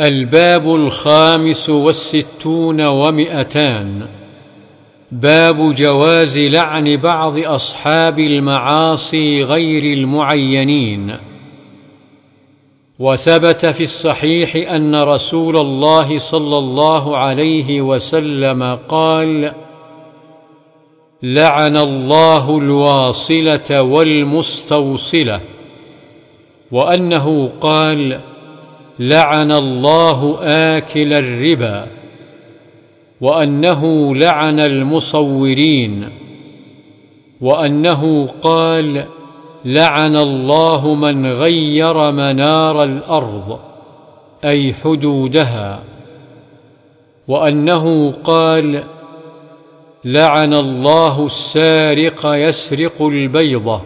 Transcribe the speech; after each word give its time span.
الباب 0.00 0.74
الخامس 0.74 1.70
والستون 1.70 2.80
ومئتان. 2.80 4.06
باب 5.12 5.74
جواز 5.74 6.38
لعن 6.38 6.96
بعض 6.96 7.38
أصحاب 7.38 8.18
المعاصي 8.18 9.42
غير 9.42 9.98
المعينين. 9.98 11.16
وثبت 12.98 13.66
في 13.66 13.82
الصحيح 13.82 14.72
أن 14.72 15.02
رسول 15.02 15.56
الله 15.56 16.18
صلى 16.18 16.58
الله 16.58 17.16
عليه 17.16 17.80
وسلم 17.80 18.78
قال 18.88 19.52
لعن 21.22 21.76
الله 21.76 22.58
الواصلة 22.58 23.82
والمستوصلة. 23.82 25.40
وأنه 26.72 27.46
قال 27.60 28.31
لعن 28.98 29.52
الله 29.52 30.38
آكل 30.42 31.12
الربا 31.12 31.86
وأنه 33.20 34.14
لعن 34.14 34.60
المصورين 34.60 36.08
وأنه 37.40 38.26
قال 38.26 39.04
لعن 39.64 40.16
الله 40.16 40.94
من 40.94 41.26
غير 41.26 42.10
منار 42.10 42.82
الأرض 42.82 43.58
أي 44.44 44.74
حدودها. 44.74 45.82
وأنه 47.28 48.12
قال 48.24 48.84
لعن 50.04 50.54
الله 50.54 51.26
السارق 51.26 52.26
يسرق 52.26 53.02
البيضة 53.02 53.82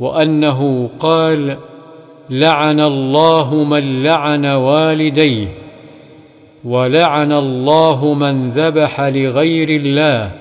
وأنه 0.00 0.90
قال 0.98 1.56
لعن 2.32 2.80
الله 2.80 3.64
من 3.64 4.02
لعن 4.02 4.46
والديه 4.46 5.48
ولعن 6.64 7.32
الله 7.32 8.14
من 8.14 8.50
ذبح 8.50 9.00
لغير 9.00 9.68
الله 9.70 10.32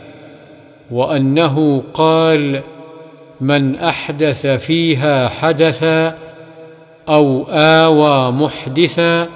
وأنه 0.92 1.84
قال 1.94 2.62
من 3.42 3.75
أحدث 3.75 4.47
فيها 4.47 5.28
حدثا 5.28 6.17
أو 7.09 7.45
آوى 7.50 8.31
محدثا 8.31 9.30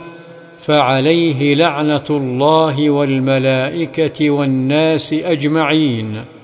فعليه 0.58 1.56
لعنة 1.56 2.06
الله 2.10 2.90
والملائكة 2.90 4.30
والناس 4.30 5.14
أجمعين. 5.14 6.35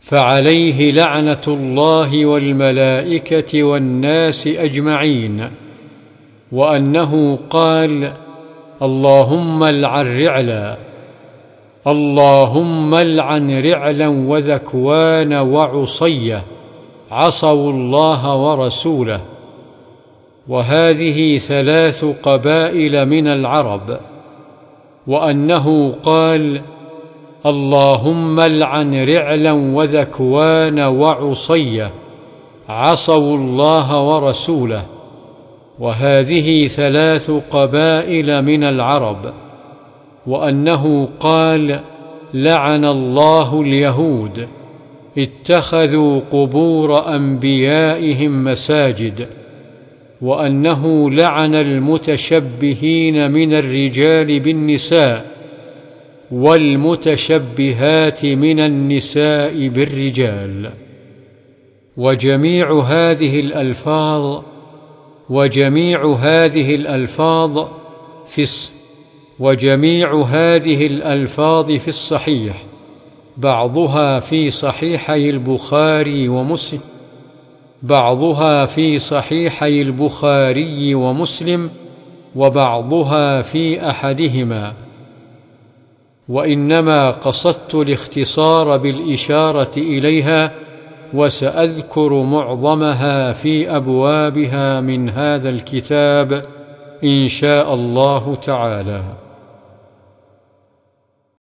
فعليه 0.00 0.92
لعنة 0.92 1.40
الله 1.48 2.26
والملائكة 2.26 3.62
والناس 3.62 4.46
أجمعين 4.46 5.50
وأنه 6.52 7.36
قال 7.50 8.12
اللهم 8.82 9.64
العن 9.64 10.20
رعلا 10.24 10.76
اللهم 11.86 12.94
العن 12.94 13.62
رعلا 13.62 14.08
وذكوان 14.08 15.32
وعصيه 15.34 16.42
عصوا 17.10 17.72
الله 17.72 18.36
ورسوله. 18.36 19.20
وهذه 20.48 21.38
ثلاث 21.38 22.04
قبائل 22.04 23.06
من 23.06 23.26
العرب. 23.26 23.98
وأنه 25.06 25.90
قال 25.90 26.60
اللهم 27.46 28.40
العن 28.40 29.04
رعلا 29.04 29.52
وذكوان 29.52 30.80
وعصيه 30.80 31.90
عصوا 32.68 33.36
الله 33.36 34.02
ورسوله. 34.02 34.86
وهذه 35.78 36.66
ثلاث 36.66 37.30
قبائل 37.30 38.42
من 38.42 38.64
العرب. 38.64 39.32
وأنه 40.26 41.08
قال 41.20 41.80
لعن 42.34 42.84
الله 42.84 43.60
اليهود. 43.60 44.48
اتخذوا 45.18 46.20
قبور 46.32 47.14
أنبيائهم 47.14 48.44
مساجد. 48.44 49.28
وأنه 50.22 51.10
لعن 51.10 51.54
المتشبهين 51.54 53.30
من 53.30 53.52
الرجال 53.52 54.40
بالنساء. 54.40 55.37
والمتشبهات 56.32 58.24
من 58.24 58.60
النساء 58.60 59.68
بالرجال. 59.68 60.70
وجميع 61.96 62.80
هذه 62.80 63.40
الألفاظ 63.40 64.42
وجميع 65.30 66.14
هذه 66.14 66.74
الألفاظ 66.74 67.66
في 68.26 68.46
وجميع 69.38 70.22
هذه 70.22 70.86
الألفاظ 70.86 71.72
في 71.72 71.88
الصحيح. 71.88 72.64
بعضها 73.36 74.20
في 74.20 74.50
صحيحي 74.50 75.30
البخاري 75.30 76.28
ومسلم 76.28 76.80
بعضها 77.82 78.66
في 78.66 78.98
صحيحي 78.98 79.82
البخاري 79.82 80.94
ومسلم 80.94 81.70
وبعضها 82.36 83.42
في 83.42 83.90
أحدهما. 83.90 84.87
وإنما 86.28 87.10
قصدت 87.10 87.74
الاختصار 87.74 88.76
بالإشارة 88.76 89.70
إليها 89.76 90.52
وسأذكر 91.14 92.22
معظمها 92.22 93.32
في 93.32 93.76
أبوابها 93.76 94.80
من 94.80 95.10
هذا 95.10 95.48
الكتاب 95.48 96.42
إن 97.04 97.28
شاء 97.28 97.74
الله 97.74 98.34
تعالى. 98.34 99.02